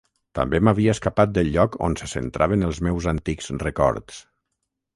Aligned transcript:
També 0.37 0.59
m'havia 0.67 0.95
escapat 0.97 1.35
del 1.35 1.51
lloc 1.57 1.77
on 1.89 1.99
se 2.01 2.09
centraven 2.15 2.67
els 2.71 2.81
meus 2.89 3.11
antics 3.15 3.53
records. 3.69 4.21